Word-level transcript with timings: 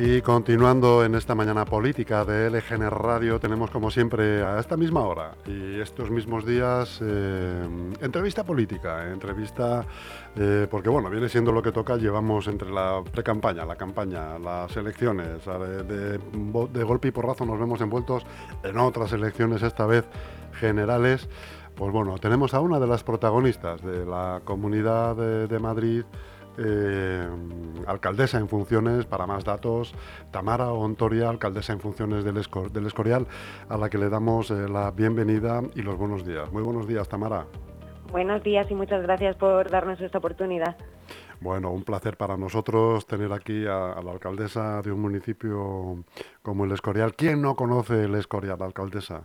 Y 0.00 0.22
continuando 0.22 1.04
en 1.04 1.16
esta 1.16 1.34
mañana 1.34 1.64
política 1.64 2.24
de 2.24 2.48
LGN 2.50 2.88
Radio, 2.88 3.40
tenemos 3.40 3.68
como 3.68 3.90
siempre 3.90 4.44
a 4.44 4.60
esta 4.60 4.76
misma 4.76 5.00
hora 5.00 5.32
y 5.44 5.80
estos 5.80 6.08
mismos 6.08 6.46
días 6.46 7.00
eh, 7.02 7.68
entrevista 8.00 8.44
política, 8.44 9.10
entrevista 9.10 9.84
eh, 10.36 10.68
porque 10.70 10.88
bueno, 10.88 11.10
viene 11.10 11.28
siendo 11.28 11.50
lo 11.50 11.60
que 11.62 11.72
toca, 11.72 11.96
llevamos 11.96 12.46
entre 12.46 12.70
la 12.70 13.02
pre-campaña, 13.10 13.64
la 13.64 13.74
campaña, 13.74 14.38
las 14.38 14.76
elecciones, 14.76 15.44
de, 15.44 16.84
golpe 16.84 17.08
y 17.08 17.10
porrazo 17.10 17.44
nos 17.44 17.58
vemos 17.58 17.80
envueltos 17.80 18.24
en 18.62 18.78
otras 18.78 19.12
elecciones, 19.12 19.64
esta 19.64 19.84
vez 19.84 20.04
generales. 20.60 21.28
Pues 21.74 21.92
bueno, 21.92 22.18
tenemos 22.18 22.54
a 22.54 22.60
una 22.60 22.78
de 22.78 22.86
las 22.86 23.02
protagonistas 23.02 23.82
de 23.82 24.06
la 24.06 24.42
Comunidad 24.44 25.16
de 25.16 25.58
Madrid, 25.58 26.04
eh, 26.58 27.28
alcaldesa 27.86 28.38
en 28.38 28.48
funciones, 28.48 29.06
para 29.06 29.26
más 29.26 29.44
datos, 29.44 29.94
Tamara 30.30 30.72
Ontoria, 30.72 31.28
alcaldesa 31.28 31.72
en 31.72 31.80
funciones 31.80 32.24
del, 32.24 32.36
Escorial, 32.36 33.26
a 33.68 33.76
la 33.76 33.88
que 33.88 33.98
le 33.98 34.08
damos 34.08 34.50
eh, 34.50 34.68
la 34.68 34.90
bienvenida 34.90 35.62
y 35.74 35.82
los 35.82 35.96
buenos 35.96 36.26
días. 36.26 36.52
Muy 36.52 36.62
buenos 36.62 36.86
días, 36.86 37.08
Tamara. 37.08 37.46
Buenos 38.10 38.42
días 38.42 38.70
y 38.70 38.74
muchas 38.74 39.02
gracias 39.02 39.36
por 39.36 39.70
darnos 39.70 40.00
esta 40.00 40.18
oportunidad. 40.18 40.76
Bueno, 41.40 41.70
un 41.70 41.84
placer 41.84 42.16
para 42.16 42.36
nosotros 42.36 43.06
tener 43.06 43.32
aquí 43.32 43.64
a, 43.66 44.00
la 44.02 44.10
alcaldesa 44.10 44.82
de 44.82 44.90
un 44.90 45.00
municipio 45.00 46.04
como 46.42 46.64
el 46.64 46.72
Escorial. 46.72 47.14
¿Quién 47.14 47.40
no 47.40 47.54
conoce 47.54 48.04
el 48.04 48.14
Escorial, 48.16 48.60
alcaldesa? 48.60 49.22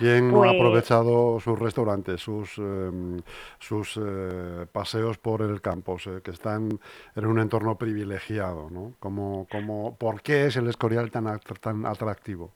¿Quién 0.00 0.30
ha 0.30 0.32
pues 0.32 0.50
aprovechado 0.52 1.38
sus 1.40 1.58
restaurantes, 1.58 2.22
sus, 2.22 2.56
em, 2.56 3.18
sus 3.58 4.00
eh, 4.02 4.66
paseos 4.72 5.18
por 5.18 5.42
el 5.42 5.60
campus, 5.60 6.08
que 6.24 6.30
están 6.30 6.80
en 7.14 7.26
un 7.26 7.38
entorno 7.38 7.76
privilegiado? 7.76 8.70
¿no? 8.70 8.94
Como, 8.98 9.46
como, 9.52 9.96
¿Por 9.98 10.22
qué 10.22 10.46
es 10.46 10.56
el 10.56 10.68
Escorial 10.68 11.10
tan, 11.10 11.38
tan 11.60 11.84
atractivo? 11.84 12.50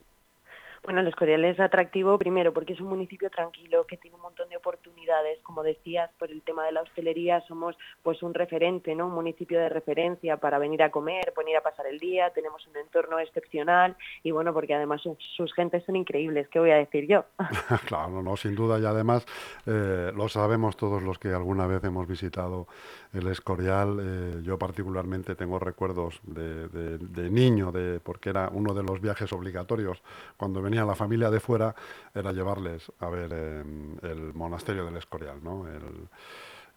Bueno, 0.85 0.99
el 0.99 1.07
Escorial 1.07 1.43
es 1.45 1.59
atractivo 1.59 2.15
primero 2.19 2.53
porque 2.53 2.73
es 2.73 2.79
un 2.79 2.89
municipio 2.89 3.31
tranquilo 3.31 3.87
que 3.87 3.97
tiene 3.97 4.17
un 4.17 4.21
montón 4.21 4.47
de 4.49 4.57
oportunidades, 4.57 5.39
como 5.41 5.63
decías, 5.63 6.11
por 6.19 6.29
el 6.29 6.43
tema 6.43 6.63
de 6.63 6.73
la 6.73 6.83
hostelería 6.83 7.41
somos 7.47 7.75
pues 8.03 8.21
un 8.21 8.35
referente, 8.35 8.93
¿no? 8.93 9.07
Un 9.07 9.15
municipio 9.15 9.59
de 9.59 9.67
referencia 9.67 10.37
para 10.37 10.59
venir 10.59 10.83
a 10.83 10.91
comer, 10.91 11.33
venir 11.35 11.57
a 11.57 11.61
pasar 11.61 11.87
el 11.87 11.97
día, 11.97 12.29
tenemos 12.35 12.67
un 12.67 12.77
entorno 12.77 13.17
excepcional 13.17 13.97
y 14.21 14.29
bueno, 14.29 14.53
porque 14.53 14.75
además 14.75 15.01
sus, 15.01 15.53
gentes 15.55 15.83
son 15.85 15.95
increíbles, 15.95 16.47
¿qué 16.49 16.59
voy 16.59 16.69
a 16.69 16.75
decir 16.75 17.07
yo? 17.07 17.25
claro, 17.87 18.21
no, 18.21 18.37
sin 18.37 18.53
duda 18.53 18.77
y 18.77 18.85
además 18.85 19.25
eh, 19.65 20.11
lo 20.15 20.29
sabemos 20.29 20.77
todos 20.77 21.01
los 21.01 21.17
que 21.17 21.29
alguna 21.29 21.65
vez 21.65 21.83
hemos 21.83 22.07
visitado 22.07 22.67
el 23.11 23.25
Escorial, 23.27 23.97
eh, 23.99 24.41
yo 24.43 24.59
particularmente 24.59 25.33
tengo 25.33 25.57
recuerdos 25.57 26.19
de, 26.21 26.67
de 26.67 27.29
niño, 27.31 27.71
de 27.71 27.99
porque 27.99 28.29
era 28.29 28.49
uno 28.53 28.75
de 28.75 28.83
los 28.83 29.01
viajes 29.01 29.33
obligatorios 29.33 30.03
cuando 30.37 30.61
venía 30.61 30.74
la 30.83 30.95
familia 30.95 31.29
de 31.29 31.39
fuera 31.39 31.75
era 32.13 32.33
llevarles 32.33 32.91
a 32.99 33.09
ver 33.09 33.31
em, 33.31 33.97
el 34.01 34.33
monasterio 34.33 34.85
del 34.85 34.97
Escorial, 34.97 35.43
¿no? 35.43 35.65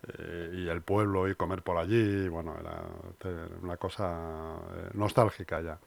Eh, 0.06 0.50
y 0.54 0.68
el 0.68 0.82
pueblo 0.82 1.28
y 1.28 1.34
comer 1.34 1.62
por 1.62 1.76
allí, 1.76 2.28
bueno, 2.28 2.54
era 2.60 2.84
una 3.62 3.76
cosa 3.76 4.58
eh, 4.76 4.90
nostálgica 4.94 5.60
ya. 5.60 5.78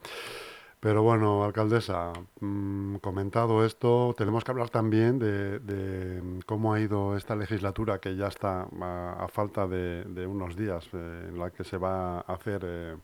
Pero 0.81 1.03
bueno, 1.03 1.43
alcaldesa, 1.43 2.11
mm, 2.39 2.95
comentado 2.95 3.63
esto, 3.63 4.15
tenemos 4.17 4.43
que 4.43 4.49
hablar 4.51 4.69
también 4.69 5.19
de, 5.19 6.41
cómo 6.47 6.73
ha 6.73 6.79
ido 6.79 7.15
esta 7.15 7.35
legislatura, 7.35 7.99
que 7.99 8.15
ya 8.15 8.27
está 8.27 8.67
a, 8.81 9.27
falta 9.31 9.67
de, 9.67 10.25
unos 10.27 10.55
días, 10.55 10.89
eh, 10.93 11.27
en 11.29 11.37
la 11.37 11.51
que 11.51 11.63
se 11.63 11.77
va 11.77 12.21
a 12.21 12.33
hacer 12.33 12.97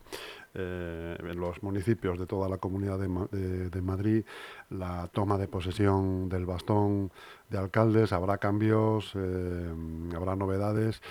en 0.54 1.40
los 1.40 1.62
municipios 1.62 2.18
de 2.18 2.26
toda 2.26 2.50
la 2.50 2.58
comunidad 2.58 3.00
de, 3.00 3.82
Madrid 3.82 4.26
la 4.70 5.08
toma 5.14 5.38
de 5.38 5.48
posesión 5.48 6.30
del 6.30 6.46
bastón 6.46 7.12
de 7.50 7.58
alcaldes, 7.58 8.12
habrá 8.12 8.38
cambios, 8.38 9.14
eh, 9.16 9.74
habrá 10.16 10.36
novedades, 10.36 11.02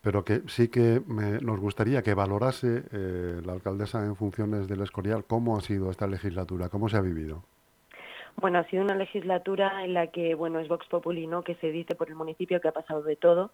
pero 0.00 0.24
que 0.24 0.42
sí 0.46 0.68
que 0.68 1.02
nos 1.06 1.60
gustaría 1.60 2.02
que 2.02 2.14
valorase 2.14 2.84
eh, 2.92 3.40
la 3.44 3.52
alcaldesa 3.52 4.04
en 4.04 4.16
funciones 4.16 4.68
del 4.68 4.82
Escorial 4.82 5.24
cómo 5.24 5.56
ha 5.56 5.60
sido 5.60 5.90
esta 5.90 6.06
legislatura, 6.06 6.68
cómo 6.68 6.88
se 6.88 6.96
ha 6.96 7.00
vivido. 7.00 7.44
Bueno, 8.38 8.58
ha 8.58 8.64
sido 8.64 8.82
una 8.82 8.94
legislatura 8.94 9.84
en 9.84 9.94
la 9.94 10.08
que, 10.08 10.34
bueno, 10.34 10.60
es 10.60 10.68
Vox 10.68 10.86
Populi, 10.88 11.26
¿no?, 11.26 11.42
que 11.42 11.54
se 11.56 11.70
dice 11.70 11.94
por 11.94 12.08
el 12.08 12.14
municipio 12.14 12.60
que 12.60 12.68
ha 12.68 12.72
pasado 12.72 13.02
de 13.02 13.16
todo 13.16 13.50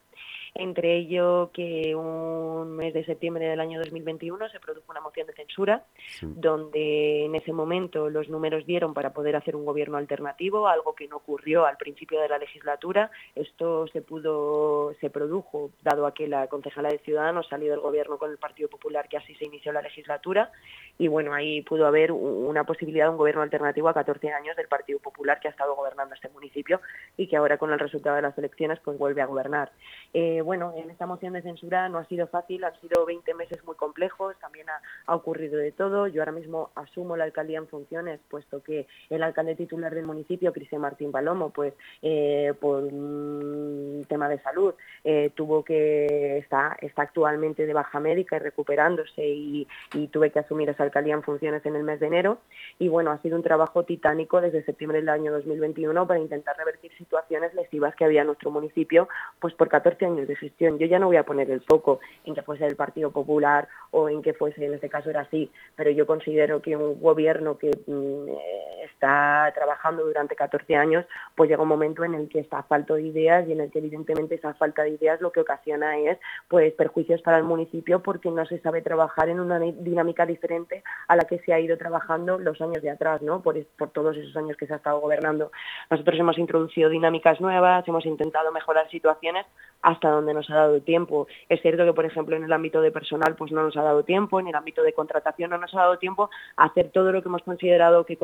entre 0.55 0.99
ello 0.99 1.51
que 1.53 1.95
un 1.95 2.77
mes 2.77 2.93
de 2.93 3.05
septiembre 3.05 3.47
del 3.47 3.61
año 3.61 3.79
2021 3.79 4.51
se 4.51 4.61
produjo 4.61 4.91
una 4.91 5.01
moción 5.01 5.27
de 5.27 5.33
censura, 5.33 5.85
donde 6.21 7.25
en 7.25 7.35
ese 7.35 7.53
momento 7.53 8.11
los 8.11 8.29
números 8.29 8.67
dieron 8.67 8.93
para 8.93 9.15
poder 9.15 9.35
hacer 9.37 9.57
un 9.57 9.65
gobierno 9.65 9.97
alternativo, 9.97 10.69
algo 10.69 10.95
que 10.95 11.09
no 11.09 11.17
ocurrió 11.17 11.65
al 11.65 11.79
principio 11.79 12.21
de 12.21 12.29
la 12.29 12.37
legislatura. 12.37 13.11
Esto 13.35 13.87
se 13.89 14.03
pudo, 14.03 14.93
se 15.01 15.09
produjo, 15.09 15.71
dado 15.83 16.07
a 16.07 16.13
que 16.13 16.29
la 16.29 16.47
concejala 16.49 16.91
de 16.91 16.99
Ciudadanos 16.99 17.49
salió 17.49 17.71
del 17.71 17.81
gobierno 17.81 18.19
con 18.19 18.31
el 18.31 18.37
Partido 18.37 18.69
Popular, 18.69 19.09
que 19.09 19.17
así 19.17 19.35
se 19.37 19.47
inició 19.47 19.73
la 19.73 19.81
legislatura, 19.81 20.53
y 20.99 21.09
bueno, 21.09 21.33
ahí 21.33 21.63
pudo 21.63 21.87
haber 21.87 22.13
una 22.13 22.65
posibilidad 22.65 23.07
de 23.07 23.13
un 23.13 23.17
gobierno 23.17 23.43
alternativo 23.43 23.89
a 23.89 23.95
14 23.95 24.31
años 24.33 24.55
del 24.57 24.69
Partido 24.73 24.99
Popular 25.01 25.39
que 25.39 25.49
ha 25.49 25.51
estado 25.51 25.77
gobernando 25.77 26.15
este 26.15 26.31
municipio 26.31 26.81
y 27.19 27.29
que 27.29 27.37
ahora 27.37 27.59
con 27.59 27.71
el 27.73 27.79
resultado 27.79 28.17
de 28.17 28.23
las 28.23 28.37
elecciones 28.39 28.79
pues 28.83 28.97
vuelve 28.97 29.21
a 29.21 29.27
gobernar. 29.27 29.71
Eh, 30.15 30.41
bueno, 30.41 30.73
en 30.77 30.91
esta 30.91 31.05
moción 31.05 31.35
de 31.35 31.43
censura 31.43 31.91
no 31.91 31.99
ha 31.99 32.07
sido 32.07 32.27
fácil, 32.27 32.65
han 32.65 32.81
sido 32.81 33.05
20 33.05 33.35
meses 33.35 33.63
muy 33.65 33.77
complejos, 33.77 34.35
también 34.41 34.67
ha, 34.71 35.15
ocurrido 35.15 35.59
de 35.59 35.73
todo. 35.73 36.07
Yo 36.07 36.23
ahora 36.23 36.33
mismo 36.33 36.71
asumo 36.75 37.17
la 37.17 37.25
alcaldía 37.25 37.59
en 37.59 37.69
funciones, 37.69 38.19
puesto 38.31 38.63
que 38.63 38.87
el 39.11 39.23
alcalde 39.23 39.57
titular 39.57 39.95
del 39.95 40.07
municipio, 40.07 40.53
Cristian 40.53 40.81
Martín 40.81 41.13
Palomo, 41.13 41.51
pues 41.51 41.75
eh, 42.01 42.55
por 42.59 42.83
un 42.83 44.05
tema 44.09 44.29
de 44.29 44.41
salud, 44.41 44.75
eh, 45.05 45.31
tuvo 45.35 45.65
que 45.65 46.39
está, 46.39 46.77
está 46.81 47.03
actualmente 47.03 47.67
de 47.67 47.75
baja 47.75 48.01
médica 48.01 48.37
y 48.37 48.39
recuperándose 48.39 49.27
y, 49.27 49.67
tuve 50.11 50.31
que 50.31 50.41
asumir 50.41 50.69
esa 50.69 50.83
alcaldía 50.83 51.15
en 51.15 51.23
funciones 51.23 51.65
en 51.65 51.77
el 51.77 51.85
mes 51.85 52.01
de 52.01 52.07
enero. 52.07 52.39
Y 52.79 52.89
bueno, 52.89 53.11
ha 53.11 53.19
sido 53.23 53.37
un 53.37 53.43
trabajo 53.43 53.85
titánico 53.85 54.41
desde 54.41 54.62
septiembre 54.65 54.99
del 55.01 55.09
año 55.09 55.33
2021 55.33 56.07
para 56.07 56.21
intentar 56.21 56.57
revertir 56.57 56.93
situaciones 56.97 57.55
lesivas 57.55 57.95
que 57.95 58.05
había 58.05 58.23
en 58.23 58.29
nuestro 58.29 58.51
municipio, 58.51 59.09
pues 59.41 59.55
por 59.55 59.69
14 59.69 60.05
años 60.07 60.29
de 60.29 60.37
gestión. 60.37 60.79
Yo 60.79 60.87
ya 60.87 60.99
no 60.99 61.07
voy 61.07 61.17
a 61.17 61.25
poner 61.25 61.51
el 61.51 61.61
foco 61.63 62.01
en 62.25 62.35
que 62.35 62.43
fuese 62.43 62.67
el 62.67 62.77
Partido 62.77 63.11
Popular 63.11 63.69
o 63.91 64.09
en 64.09 64.23
que 64.23 64.35
fuese, 64.35 64.65
en 64.65 64.75
este 64.75 64.89
caso 64.89 65.11
era 65.11 65.23
así, 65.23 65.51
pero 65.77 65.91
yo 65.91 66.07
considero 66.07 66.63
que 66.63 66.77
un 66.77 67.01
gobierno 67.01 67.59
que 67.59 67.71
mm, 67.87 68.82
está 68.85 69.51
trabajando 69.55 70.05
durante 70.05 70.37
14 70.37 70.77
años, 70.77 71.05
pues 71.35 71.49
llega 71.49 71.63
un 71.63 71.69
momento 71.69 72.05
en 72.05 72.15
el 72.15 72.29
que 72.29 72.41
está 72.41 72.63
falta 72.63 72.95
de 72.95 73.03
ideas 73.03 73.47
y 73.49 73.53
en 73.53 73.61
el 73.61 73.71
que 73.71 73.79
evidentemente 73.79 74.35
esa 74.35 74.55
falta 74.55 74.83
de 74.83 74.91
ideas 74.91 75.21
lo 75.21 75.33
que 75.33 75.41
ocasiona 75.41 75.99
es 75.99 76.19
pues 76.49 76.73
perjuicios 76.75 77.23
para 77.23 77.39
el 77.39 77.45
municipio 77.45 78.03
porque 78.03 78.31
no 78.31 78.45
se 78.47 78.59
sabe 78.61 78.83
trabajar 78.83 79.29
en 79.29 79.41
una 79.41 79.59
dinámica 79.59 80.27
diferente 80.27 80.83
a 81.09 81.17
la 81.17 81.25
que 81.25 81.39
se 81.41 81.53
ha 81.53 81.61
ido 81.61 81.77
trabajando 81.77 82.39
los 82.39 82.61
años 82.61 82.83
de 82.83 82.91
atrás, 82.91 83.23
¿no? 83.23 83.43
Por, 83.43 83.65
por 83.79 83.91
todos 83.91 84.17
esos 84.17 84.37
años 84.37 84.57
que 84.57 84.67
se 84.67 84.75
ha 84.75 84.77
estado 84.77 85.01
gobernando. 85.01 85.53
Nosotros 85.91 86.19
hemos 86.19 86.39
introducido 86.39 86.89
dinámicas 86.91 87.41
nuevas, 87.41 87.87
hemos 87.87 88.07
intentado 88.07 88.53
mejorar 88.53 88.89
situaciones 88.91 89.47
hasta 89.83 90.11
donde 90.11 90.35
nos 90.35 90.49
ha 90.51 90.55
dado 90.55 90.81
tiempo. 90.81 91.27
Es 91.49 91.61
cierto 91.61 91.85
que, 91.85 91.93
por 91.93 92.05
ejemplo, 92.05 92.37
en 92.37 92.45
el 92.45 92.53
ámbito 92.53 92.81
de 92.81 92.93
personal 92.93 93.35
pues 93.37 93.53
no 93.53 93.63
nos 93.63 93.77
ha 93.77 93.83
dado 93.83 94.05
tiempo, 94.05 94.41
en 94.41 94.49
el 94.49 94.55
ámbito 94.55 94.83
de 94.83 94.93
contratación 94.93 95.51
no 95.51 95.59
nos 95.59 95.75
ha 95.75 95.81
dado 95.81 95.99
tiempo 95.99 96.31
hacer 96.57 96.91
todo 96.91 97.13
lo 97.13 97.23
que 97.23 97.29
hemos 97.29 97.43
considerado 97.43 98.05
que 98.05 98.17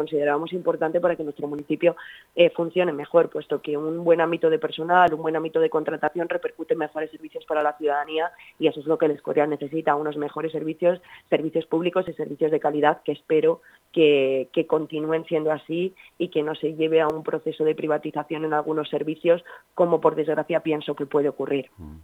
considerábamos 0.48 0.53
importante 0.53 1.00
para 1.00 1.16
que 1.16 1.25
nuestro 1.25 1.47
municipio 1.48 1.97
eh, 2.34 2.50
funcione 2.50 2.92
mejor, 2.92 3.28
puesto 3.31 3.60
que 3.60 3.76
un 3.76 4.04
buen 4.04 4.20
ámbito 4.20 4.50
de 4.50 4.59
personal, 4.59 5.12
un 5.14 5.22
buen 5.22 5.36
ámbito 5.36 5.60
de 5.60 5.70
contratación 5.70 6.28
repercute 6.28 6.75
mejores 6.75 7.10
servicios 7.10 7.44
para 7.47 7.62
la 7.62 7.76
ciudadanía 7.76 8.31
y 8.58 8.66
eso 8.66 8.81
es 8.81 8.87
lo 8.87 8.98
que 8.98 9.06
el 9.06 9.12
Escorial 9.12 9.50
necesita, 9.50 9.94
unos 9.94 10.16
mejores 10.16 10.53
servicios, 10.53 11.00
servicios 11.28 11.66
públicos 11.66 12.06
y 12.08 12.12
servicios 12.14 12.50
de 12.50 12.61
calidad 12.61 13.02
que 13.05 13.12
espero 13.12 13.61
que, 13.93 14.49
que 14.52 14.67
continúen 14.67 15.25
siendo 15.25 15.50
así 15.50 15.94
y 16.19 16.28
que 16.28 16.43
no 16.43 16.55
se 16.55 16.75
lleve 16.75 17.00
a 17.00 17.08
un 17.08 17.23
proceso 17.23 17.64
de 17.64 17.75
privatización 17.75 18.44
en 18.44 18.52
algunos 18.52 18.88
servicios 18.88 19.43
como 19.75 20.00
por 20.00 20.14
desgracia 20.14 20.61
pienso 20.61 20.94
que 20.94 21.06
puede 21.06 21.28
ocurrir. 21.28 21.70
Mm. 21.78 21.96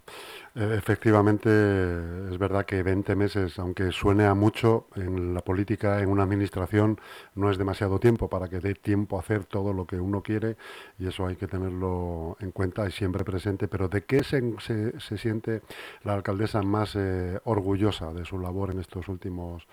Eh, 0.56 0.74
efectivamente, 0.78 1.50
es 1.50 2.38
verdad 2.38 2.64
que 2.64 2.82
20 2.82 3.16
meses, 3.16 3.58
aunque 3.58 3.90
suene 3.92 4.24
a 4.24 4.34
mucho 4.34 4.86
en 4.96 5.34
la 5.34 5.40
política, 5.40 6.00
en 6.00 6.08
una 6.08 6.22
administración, 6.22 6.98
no 7.34 7.50
es 7.50 7.58
demasiado 7.58 7.98
tiempo 7.98 8.28
para 8.34 8.48
que 8.48 8.58
dé 8.58 8.74
tiempo 8.74 9.16
a 9.16 9.20
hacer 9.20 9.44
todo 9.44 9.72
lo 9.72 9.86
que 9.86 9.94
uno 9.94 10.20
quiere 10.20 10.56
y 10.98 11.06
eso 11.06 11.24
hay 11.24 11.36
que 11.36 11.46
tenerlo 11.46 12.36
en 12.40 12.50
cuenta 12.50 12.84
y 12.84 12.90
siempre 12.90 13.22
presente. 13.22 13.68
Pero 13.68 13.86
¿de 13.86 14.02
qué 14.02 14.24
se, 14.24 14.40
se, 14.58 15.18
siente 15.18 15.60
la 16.02 16.14
alcaldesa 16.14 16.60
más 16.62 16.96
eh, 16.96 17.38
orgullosa 17.44 18.12
de 18.12 18.24
su 18.24 18.40
labor 18.40 18.72
en 18.72 18.80
estos 18.80 19.06
últimos 19.06 19.68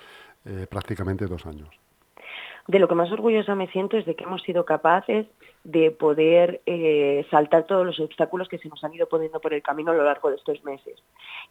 eh, 0.46 0.68
prácticamente 0.70 1.26
dos 1.26 1.48
años? 1.48 1.70
De 2.68 2.78
lo 2.78 2.88
que 2.88 2.94
más 2.94 3.12
orgullosa 3.12 3.56
me 3.56 3.66
siento 3.72 3.98
es 3.98 4.06
de 4.06 4.16
que 4.16 4.26
hemos 4.26 4.44
sido 4.44 4.64
capaces 4.64 5.26
de 5.64 5.92
poder 5.92 6.62
eh, 6.66 7.26
saltar 7.30 7.66
todos 7.66 7.86
los 7.86 8.00
obstáculos 8.00 8.48
que 8.48 8.58
se 8.58 8.70
nos 8.70 8.84
han 8.84 8.94
ido 8.94 9.08
poniendo 9.08 9.40
por 9.40 9.54
el 9.54 9.62
camino 9.62 9.92
a 9.92 9.96
lo 9.96 10.04
largo 10.04 10.30
de 10.30 10.38
estos 10.38 10.64
meses 10.64 11.02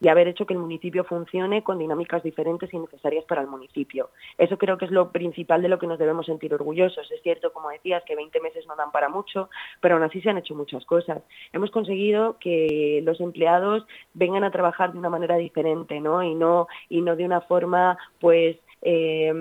y 0.01 0.09
haber 0.09 0.29
hecho 0.29 0.47
que 0.47 0.55
el 0.55 0.61
municipio 0.61 1.05
funcione 1.05 1.62
con 1.62 1.79
dinámicas 1.79 2.23
diferentes 2.23 2.73
y 2.73 2.79
necesarias 2.79 3.25
para 3.27 3.43
el 3.43 3.47
municipio. 3.47 4.11
Eso 4.39 4.59
creo 4.59 4.79
que 4.79 4.87
es 4.87 4.91
lo 4.91 5.12
principal 5.12 5.62
de 5.62 5.69
lo 5.69 5.79
que 5.79 5.87
nos 5.87 5.99
debemos 5.99 6.27
sentir 6.27 6.55
orgullosos. 6.55 7.11
Es 7.11 7.23
cierto, 7.23 7.53
como 7.53 7.71
decías, 7.71 8.03
que 8.05 8.17
20 8.17 8.41
meses 8.41 8.67
no 8.67 8.77
dan 8.77 8.91
para 8.91 9.09
mucho, 9.09 9.51
pero 9.81 9.95
aún 9.95 10.05
así 10.05 10.21
se 10.21 10.31
han 10.31 10.39
hecho 10.39 10.55
muchas 10.55 10.85
cosas. 10.87 11.23
Hemos 11.53 11.71
conseguido 11.71 12.39
que 12.39 13.03
los 13.05 13.21
empleados 13.21 13.87
vengan 14.15 14.45
a 14.45 14.51
trabajar 14.51 14.93
de 14.93 14.99
una 14.99 15.11
manera 15.11 15.37
diferente, 15.37 16.01
¿no? 16.01 16.23
Y 16.23 16.35
no 16.35 16.67
y 16.89 17.03
no 17.03 17.17
de 17.17 17.25
una 17.25 17.43
forma 17.43 17.99
pues 18.21 18.57
eh, 18.82 19.32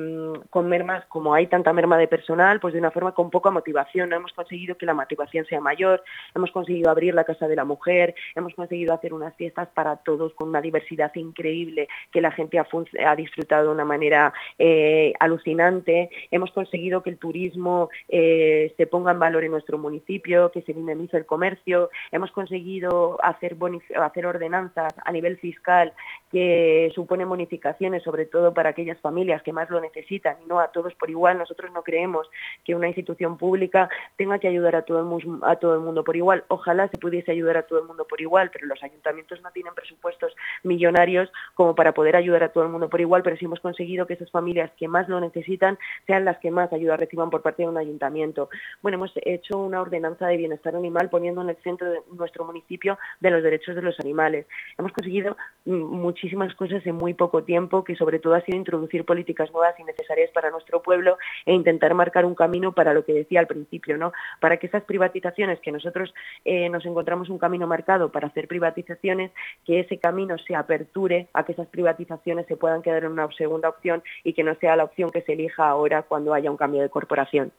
con 0.50 0.68
mermas, 0.68 1.06
como 1.06 1.33
hay 1.33 1.47
tanta 1.47 1.74
merma 1.74 1.97
de 1.97 2.07
personal, 2.07 2.59
pues 2.59 2.74
de 2.74 2.80
una 2.80 2.91
forma 2.91 3.13
con 3.13 3.30
poca 3.30 3.51
motivación. 3.51 4.09
No 4.09 4.15
hemos 4.15 4.33
conseguido 4.33 4.77
que 4.77 4.86
la 4.86 4.94
motivación 4.94 5.45
sea 5.45 5.62
mayor, 5.62 6.03
hemos 6.36 6.51
conseguido 6.51 6.89
abrir 6.89 7.13
la 7.13 7.24
Casa 7.24 7.47
de 7.47 7.56
la 7.56 7.65
Mujer, 7.65 8.15
hemos 8.36 8.53
conseguido 8.53 8.94
hacer 8.94 9.13
unas 9.13 9.36
fiestas 9.36 9.68
para 9.74 9.97
todos 9.97 10.33
con 10.33 10.50
una 10.50 10.62
diversidad 10.62 11.13
increíble 11.15 11.88
que 12.12 12.21
la 12.21 12.31
gente 12.31 12.59
ha, 12.59 13.15
disfrutado 13.15 13.68
de 13.68 13.74
una 13.74 13.86
manera 13.86 14.33
eh, 14.57 15.13
alucinante. 15.19 16.09
Hemos 16.31 16.51
conseguido 16.51 17.03
que 17.03 17.09
el 17.09 17.18
turismo 17.18 17.89
eh, 18.07 18.74
se 18.77 18.88
ponga 18.88 19.12
en 19.12 19.19
valor 19.19 19.44
en 19.44 19.51
nuestro 19.51 19.77
municipio, 19.77 20.51
que 20.51 20.62
se 20.62 20.74
dinamice 20.74 21.18
el 21.18 21.25
comercio. 21.25 21.89
Hemos 22.12 22.31
conseguido 22.31 23.18
hacer, 23.24 23.56
hacer 23.95 24.25
ordenanzas 24.25 24.94
a 25.03 25.12
nivel 25.12 25.38
fiscal 25.38 25.94
que 26.31 26.92
suponen 26.94 27.30
bonificaciones, 27.30 28.03
sobre 28.03 28.25
todo 28.25 28.53
para 28.53 28.69
aquellas 28.69 29.00
familias 29.00 29.29
que 29.38 29.54
más 29.54 29.70
lo 29.70 29.80
necesitan 29.80 30.38
no 30.48 30.60
a 30.60 30.70
todos 30.70 30.94
por 30.96 31.10
igual. 31.10 31.38
Nosotros 31.38 31.72
no 31.72 31.84
creemos 31.84 32.30
que 32.66 32.76
una 32.76 32.88
institución 32.88 33.38
pública 33.38 33.90
tenga 34.18 34.40
que 34.40 34.48
ayudar 34.48 34.76
a 34.76 34.81
todo 34.81 35.00
el, 35.00 35.40
a 35.44 35.56
todo 35.58 35.76
el 35.76 35.81
mundo 35.81 36.04
por 36.04 36.16
igual. 36.16 36.44
Ojalá 36.48 36.88
se 36.90 36.98
pudiese 36.98 37.31
ayudar 37.31 37.58
a 37.58 37.64
todo 37.64 37.80
el 37.80 37.86
mundo 37.86 38.06
por 38.06 38.20
igual, 38.20 38.50
pero 38.52 38.66
los 38.66 38.81
ayuntamientos 38.84 39.42
no 39.42 39.52
tienen 39.52 39.74
presupuestos 39.74 40.36
millonarios 40.64 41.31
como 41.54 41.76
para 41.76 41.94
poder 41.94 42.16
ayudar 42.16 42.44
a 42.44 42.50
todo 42.50 42.64
el 42.64 42.70
mundo 42.70 42.90
por 42.90 43.02
igual, 43.02 43.24
pero 43.24 43.38
sí 43.38 43.46
hemos 43.46 43.60
conseguido 43.60 44.08
que 44.08 44.14
esas 44.14 44.31
familias 44.31 44.72
que 44.78 44.88
más 44.88 45.08
lo 45.08 45.20
necesitan 45.20 45.78
sean 46.08 46.26
las 46.26 46.38
que 46.40 46.52
más 46.52 46.72
ayuda 46.74 46.98
reciban 46.98 47.30
por 47.30 47.42
parte 47.42 47.64
de 47.64 47.70
un 47.70 47.78
ayuntamiento. 47.78 48.50
Bueno, 48.81 48.98
hemos 48.98 49.14
hecho 49.16 49.58
una 49.58 49.81
ordenanza 49.81 50.28
de 50.28 50.38
bienestar 50.38 50.76
animal 50.76 51.10
poniendo 51.10 51.42
en 51.42 51.50
el 51.50 51.58
centro 51.58 51.90
de 51.90 52.02
nuestro 52.12 52.46
municipio 52.46 52.98
de 53.20 53.31
los 53.31 53.44
derechos 53.44 53.76
de 53.76 53.81
los 53.81 54.00
animales. 54.00 54.46
Hemos 54.78 54.92
conseguido 54.92 55.38
mm, 55.66 55.72
muchísimas 55.72 56.54
cosas 56.56 56.86
en 56.86 56.96
muy 56.96 57.14
poco 57.14 57.44
tiempo, 57.44 57.84
que 57.84 57.96
sobre 57.96 58.20
todo 58.20 58.34
ha 58.36 58.42
sido 58.42 58.58
introducir 58.58 59.06
políticas 59.06 59.19
políticas 59.19 59.51
nuevas 59.51 59.77
y 59.77 59.83
necesarias 59.83 60.31
para 60.33 60.50
nuestro 60.50 60.81
pueblo 60.81 61.18
e 61.45 61.54
intentar 61.54 61.94
marcar 61.94 62.24
un 62.24 62.36
camino 62.36 62.71
para 62.71 62.94
lo 62.94 63.04
que 63.04 63.12
decía 63.12 63.42
al 63.42 63.48
principio, 63.48 63.98
¿no? 63.98 64.13
Para 64.39 64.56
que 64.56 64.68
esas 64.68 64.83
privatizaciones, 64.83 65.60
que 65.60 65.74
nosotros 65.74 66.13
eh, 66.45 66.69
nos 66.69 66.86
encontramos 66.86 67.27
un 67.27 67.38
camino 67.38 67.68
marcado 67.68 68.13
para 68.13 68.27
hacer 68.27 68.48
privatizaciones, 68.48 69.31
que 69.66 69.81
ese 69.81 69.98
camino 69.98 70.38
se 70.38 70.56
aperture 70.56 71.27
a 71.33 71.44
que 71.44 71.51
esas 71.51 71.68
privatizaciones 71.68 72.48
se 72.48 72.56
puedan 72.56 72.81
quedar 72.81 73.04
en 73.04 73.12
una 73.12 73.27
segunda 73.38 73.68
opción 73.68 74.01
y 74.24 74.31
que 74.31 74.44
no 74.44 74.56
sea 74.56 74.77
la 74.77 74.86
opción 74.86 75.12
que 75.12 75.21
se 75.24 75.33
elija 75.33 75.68
ahora 75.68 76.04
cuando 76.04 76.33
haya 76.33 76.50
un 76.50 76.56
cambio 76.56 76.81
de 76.81 76.89
corporación. 76.89 77.51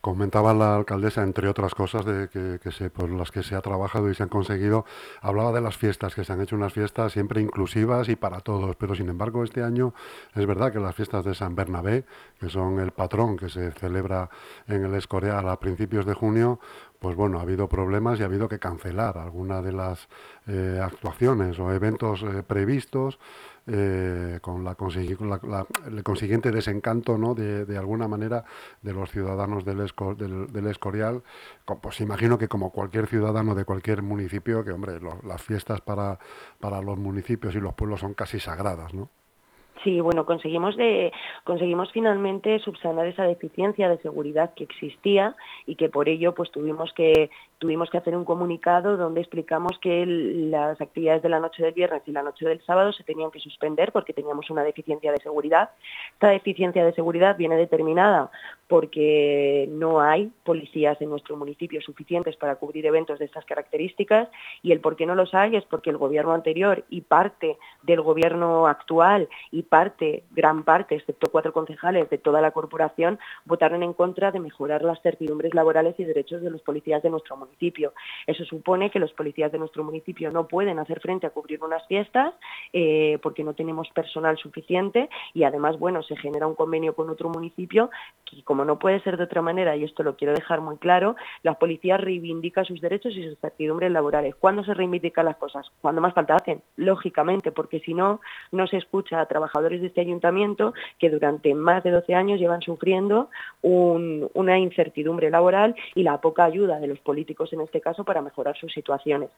Comentaba 0.00 0.52
la 0.54 0.76
alcaldesa, 0.76 1.22
entre 1.22 1.48
otras 1.48 1.74
cosas 1.74 2.04
de 2.04 2.28
que, 2.28 2.70
se, 2.72 2.90
por 2.90 3.10
las 3.10 3.30
que 3.30 3.42
se 3.42 3.54
ha 3.54 3.60
trabajado 3.60 4.10
y 4.10 4.14
se 4.14 4.22
han 4.22 4.28
conseguido, 4.28 4.84
hablaba 5.20 5.52
de 5.52 5.60
las 5.60 5.76
fiestas, 5.76 6.14
que 6.14 6.24
se 6.24 6.32
han 6.32 6.40
hecho 6.40 6.56
unas 6.56 6.72
fiestas 6.72 7.12
siempre 7.12 7.40
inclusivas 7.40 8.08
y 8.08 8.16
para 8.16 8.40
todos, 8.40 8.76
pero 8.76 8.94
sin 8.94 9.08
embargo 9.08 9.44
este 9.44 9.62
año 9.62 9.94
es 10.34 10.46
verdad 10.46 10.72
que 10.72 10.80
las 10.80 10.94
fiestas 10.96 11.24
de 11.24 11.34
San 11.34 11.54
Bernabé, 11.54 12.04
que 12.40 12.48
son 12.48 12.80
el 12.80 12.90
patrón 12.90 13.36
que 13.36 13.48
se 13.48 13.70
celebra 13.72 14.28
en 14.66 14.84
el 14.84 14.94
Escorial 14.94 15.48
a 15.48 15.60
principios 15.60 16.06
de 16.06 16.14
junio, 16.14 16.58
pues 16.98 17.14
bueno, 17.14 17.38
ha 17.38 17.42
habido 17.42 17.68
problemas 17.68 18.18
y 18.18 18.22
ha 18.22 18.26
habido 18.26 18.48
que 18.48 18.58
cancelar 18.58 19.18
algunas 19.18 19.62
de 19.62 19.72
las 19.72 20.08
eh, 20.46 20.80
actuaciones 20.82 21.58
o 21.58 21.72
eventos 21.72 22.22
eh, 22.22 22.42
previstos 22.42 23.18
eh, 23.66 24.38
con, 24.40 24.64
la, 24.64 24.76
el 25.86 26.02
consiguiente 26.02 26.50
desencanto, 26.50 27.18
¿no? 27.18 27.34
De, 27.34 27.76
alguna 27.76 28.08
manera, 28.08 28.44
de 28.80 28.92
los 28.92 29.10
ciudadanos 29.10 29.64
del, 29.64 29.76
del, 29.76 30.66
Escorial. 30.68 31.22
Pues 31.82 32.00
imagino 32.00 32.38
que 32.38 32.48
como 32.48 32.70
cualquier 32.70 33.08
ciudadano 33.08 33.54
de 33.54 33.64
cualquier 33.64 34.02
municipio, 34.02 34.64
que 34.64 34.72
hombre, 34.72 35.00
las 35.24 35.42
fiestas 35.42 35.80
para, 35.80 36.18
para 36.60 36.80
los 36.80 36.96
municipios 36.96 37.54
y 37.54 37.60
los 37.60 37.74
pueblos 37.74 38.00
son 38.00 38.14
casi 38.14 38.40
sagradas, 38.40 38.94
¿no? 38.94 39.10
Sí, 39.84 40.00
bueno, 40.00 40.24
conseguimos, 40.24 40.76
de, 40.76 41.12
conseguimos 41.44 41.92
finalmente 41.92 42.58
subsanar 42.60 43.06
esa 43.06 43.24
deficiencia 43.24 43.88
de 43.88 43.98
seguridad 43.98 44.54
que 44.54 44.64
existía 44.64 45.36
y 45.66 45.76
que 45.76 45.88
por 45.88 46.08
ello 46.08 46.34
pues 46.34 46.50
tuvimos 46.50 46.92
que, 46.94 47.30
tuvimos 47.58 47.88
que 47.88 47.98
hacer 47.98 48.16
un 48.16 48.24
comunicado 48.24 48.96
donde 48.96 49.20
explicamos 49.20 49.78
que 49.80 50.04
las 50.06 50.80
actividades 50.80 51.22
de 51.22 51.28
la 51.28 51.40
noche 51.40 51.62
del 51.62 51.72
viernes 51.72 52.02
y 52.06 52.12
la 52.12 52.22
noche 52.22 52.46
del 52.46 52.62
sábado 52.64 52.92
se 52.92 53.04
tenían 53.04 53.30
que 53.30 53.40
suspender 53.40 53.92
porque 53.92 54.12
teníamos 54.12 54.50
una 54.50 54.62
deficiencia 54.62 55.10
de 55.10 55.18
seguridad. 55.18 55.70
Esta 56.14 56.28
deficiencia 56.28 56.84
de 56.84 56.92
seguridad 56.92 57.36
viene 57.36 57.56
determinada 57.56 58.30
porque 58.68 59.68
no 59.70 60.00
hay 60.00 60.32
policías 60.44 61.00
en 61.00 61.10
nuestro 61.10 61.36
municipio 61.36 61.80
suficientes 61.80 62.36
para 62.36 62.56
cubrir 62.56 62.84
eventos 62.84 63.18
de 63.18 63.24
estas 63.24 63.44
características 63.44 64.28
y 64.62 64.72
el 64.72 64.80
por 64.80 64.96
qué 64.96 65.06
no 65.06 65.14
los 65.14 65.34
hay 65.34 65.56
es 65.56 65.64
porque 65.64 65.90
el 65.90 65.96
gobierno 65.96 66.32
anterior 66.32 66.84
y 66.90 67.02
parte 67.02 67.56
del 67.82 68.02
gobierno 68.02 68.66
actual 68.66 69.28
y 69.50 69.62
parte, 69.62 70.24
gran 70.32 70.64
parte, 70.64 70.96
excepto 70.96 71.30
cuatro 71.30 71.52
concejales 71.52 72.10
de 72.10 72.18
toda 72.18 72.40
la 72.40 72.50
corporación, 72.50 73.18
votaron 73.44 73.82
en 73.82 73.92
contra 73.94 74.30
de 74.30 74.40
mejorar 74.40 74.82
las 74.82 75.00
certidumbres 75.00 75.54
laborales 75.54 75.94
y 75.98 76.04
derechos 76.04 76.42
de 76.42 76.50
los 76.50 76.60
policías 76.62 77.02
de 77.02 77.10
nuestro 77.10 77.36
municipio. 77.36 77.45
Eso 78.26 78.44
supone 78.44 78.90
que 78.90 78.98
los 78.98 79.12
policías 79.12 79.52
de 79.52 79.58
nuestro 79.58 79.84
municipio 79.84 80.30
no 80.30 80.46
pueden 80.46 80.78
hacer 80.78 81.00
frente 81.00 81.26
a 81.26 81.30
cubrir 81.30 81.62
unas 81.62 81.86
fiestas 81.86 82.34
eh, 82.72 83.18
porque 83.22 83.44
no 83.44 83.54
tenemos 83.54 83.88
personal 83.90 84.36
suficiente 84.36 85.08
y 85.34 85.44
además, 85.44 85.78
bueno, 85.78 86.02
se 86.02 86.16
genera 86.16 86.46
un 86.46 86.54
convenio 86.54 86.94
con 86.94 87.10
otro 87.10 87.28
municipio 87.28 87.90
que, 88.24 88.42
como 88.42 88.64
no 88.64 88.78
puede 88.78 89.00
ser 89.00 89.16
de 89.16 89.24
otra 89.24 89.42
manera, 89.42 89.76
y 89.76 89.84
esto 89.84 90.02
lo 90.02 90.16
quiero 90.16 90.34
dejar 90.34 90.60
muy 90.60 90.76
claro, 90.78 91.16
las 91.42 91.56
policías 91.56 92.00
reivindican 92.00 92.64
sus 92.64 92.80
derechos 92.80 93.14
y 93.16 93.22
sus 93.28 93.38
certidumbres 93.38 93.90
laborales. 93.90 94.34
¿Cuándo 94.34 94.64
se 94.64 94.74
reivindican 94.74 95.24
las 95.24 95.36
cosas? 95.36 95.66
Cuando 95.80 96.00
más 96.00 96.14
falta 96.14 96.36
hacen, 96.36 96.62
lógicamente, 96.76 97.52
porque 97.52 97.80
si 97.80 97.94
no, 97.94 98.20
no 98.52 98.66
se 98.66 98.76
escucha 98.76 99.20
a 99.20 99.26
trabajadores 99.26 99.80
de 99.80 99.88
este 99.88 100.00
ayuntamiento 100.00 100.74
que 100.98 101.10
durante 101.10 101.54
más 101.54 101.82
de 101.84 101.90
12 101.90 102.14
años 102.14 102.40
llevan 102.40 102.62
sufriendo 102.62 103.28
una 103.62 104.58
incertidumbre 104.58 105.30
laboral 105.30 105.74
y 105.94 106.02
la 106.02 106.20
poca 106.20 106.44
ayuda 106.44 106.78
de 106.78 106.86
los 106.86 107.00
políticos 107.00 107.35
en 107.52 107.60
este 107.60 107.80
caso 107.80 108.04
para 108.04 108.22
mejorar 108.22 108.56
sus 108.56 108.72
situaciones. 108.72 109.30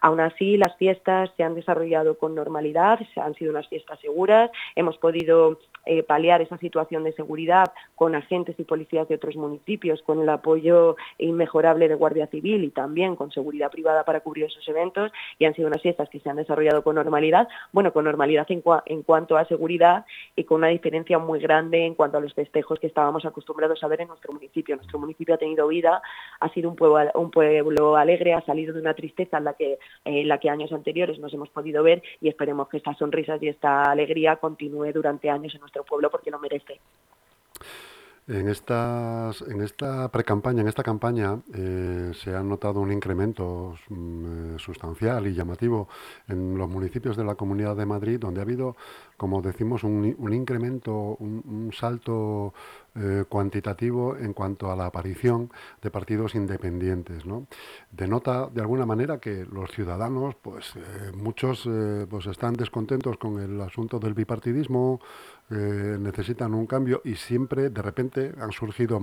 Aún 0.00 0.20
así, 0.20 0.56
las 0.56 0.76
fiestas 0.76 1.30
se 1.36 1.42
han 1.42 1.54
desarrollado 1.54 2.18
con 2.18 2.34
normalidad, 2.34 3.00
han 3.16 3.34
sido 3.34 3.50
unas 3.50 3.68
fiestas 3.68 3.98
seguras, 4.00 4.50
hemos 4.74 4.98
podido 4.98 5.58
eh, 5.86 6.02
paliar 6.02 6.42
esa 6.42 6.58
situación 6.58 7.04
de 7.04 7.12
seguridad 7.12 7.72
con 7.94 8.14
agentes 8.14 8.56
y 8.58 8.64
policías 8.64 9.08
de 9.08 9.14
otros 9.14 9.36
municipios, 9.36 10.02
con 10.02 10.20
el 10.20 10.28
apoyo 10.28 10.96
inmejorable 11.18 11.88
de 11.88 11.94
Guardia 11.94 12.26
Civil 12.26 12.64
y 12.64 12.70
también 12.70 13.16
con 13.16 13.30
seguridad 13.30 13.70
privada 13.70 14.04
para 14.04 14.20
cubrir 14.20 14.46
esos 14.46 14.66
eventos 14.68 15.12
y 15.38 15.44
han 15.44 15.54
sido 15.54 15.68
unas 15.68 15.82
fiestas 15.82 16.08
que 16.08 16.20
se 16.20 16.28
han 16.28 16.36
desarrollado 16.36 16.82
con 16.82 16.96
normalidad, 16.96 17.48
bueno, 17.72 17.92
con 17.92 18.04
normalidad 18.04 18.46
en, 18.50 18.62
en 18.86 19.02
cuanto 19.02 19.36
a 19.36 19.44
seguridad 19.46 20.04
y 20.34 20.44
con 20.44 20.58
una 20.58 20.68
diferencia 20.68 21.18
muy 21.18 21.38
grande 21.38 21.86
en 21.86 21.94
cuanto 21.94 22.18
a 22.18 22.20
los 22.20 22.34
festejos 22.34 22.80
que 22.80 22.88
estábamos 22.88 23.24
acostumbrados 23.24 23.82
a 23.82 23.88
ver 23.88 24.00
en 24.00 24.08
nuestro 24.08 24.32
municipio. 24.32 24.76
Nuestro 24.76 24.98
municipio 24.98 25.36
ha 25.36 25.38
tenido 25.38 25.68
vida, 25.68 26.02
ha 26.40 26.48
sido 26.50 26.68
un 26.68 26.76
pueblo, 26.76 27.10
un 27.14 27.30
pueblo 27.30 27.45
alegre, 27.96 28.34
ha 28.34 28.44
salido 28.44 28.74
de 28.74 28.80
una 28.80 28.94
tristeza 28.94 29.38
en 29.38 29.44
la 29.44 29.54
que, 29.54 29.78
en 30.04 30.28
la 30.28 30.38
que 30.38 30.50
años 30.50 30.72
anteriores 30.72 31.18
nos 31.18 31.32
hemos 31.34 31.48
podido 31.50 31.82
ver 31.82 32.02
y 32.20 32.28
esperemos 32.28 32.68
que 32.68 32.78
estas 32.78 32.98
sonrisas 32.98 33.42
y 33.42 33.48
esta 33.48 33.82
alegría 33.90 34.36
continúe 34.36 34.92
durante 34.92 35.30
años 35.30 35.54
en 35.54 35.60
nuestro 35.60 35.84
pueblo 35.84 36.10
porque 36.10 36.30
lo 36.30 36.38
merece. 36.38 36.80
En, 38.28 38.48
estas, 38.48 39.40
en 39.42 39.62
esta 39.62 40.08
precampaña, 40.10 40.60
en 40.60 40.66
esta 40.66 40.82
campaña, 40.82 41.38
eh, 41.54 42.10
se 42.12 42.34
ha 42.34 42.42
notado 42.42 42.80
un 42.80 42.90
incremento 42.90 43.76
mm, 43.88 44.56
eh, 44.56 44.58
sustancial 44.58 45.28
y 45.28 45.32
llamativo 45.32 45.88
en 46.26 46.58
los 46.58 46.68
municipios 46.68 47.16
de 47.16 47.22
la 47.22 47.36
Comunidad 47.36 47.76
de 47.76 47.86
Madrid, 47.86 48.18
donde 48.18 48.40
ha 48.40 48.42
habido, 48.42 48.74
como 49.16 49.40
decimos, 49.42 49.82
un, 49.84 50.14
un 50.18 50.32
incremento, 50.32 51.16
un, 51.18 51.70
salto 51.72 52.54
eh, 52.94 53.24
cuantitativo 53.28 54.16
en 54.16 54.32
cuanto 54.32 54.70
a 54.70 54.76
la 54.76 54.86
aparición 54.86 55.50
de 55.82 55.90
partidos 55.90 56.34
independientes. 56.34 57.24
¿no? 57.26 57.46
Denota 57.90 58.48
de 58.48 58.60
alguna 58.60 58.86
manera 58.86 59.18
que 59.18 59.46
los 59.50 59.70
ciudadanos, 59.70 60.34
pues 60.36 60.74
eh, 60.76 61.12
muchos 61.14 61.66
eh, 61.66 62.06
pues 62.08 62.26
están 62.26 62.54
descontentos 62.54 63.16
con 63.16 63.40
el 63.40 63.60
asunto 63.60 63.98
del 63.98 64.14
bipartidismo, 64.14 65.00
necesitan 65.48 66.54
un 66.54 66.66
cambio 66.66 67.02
y 67.04 67.14
siempre 67.14 67.70
de 67.70 67.80
repente 67.80 68.34
han 68.40 68.50
surgido, 68.50 69.00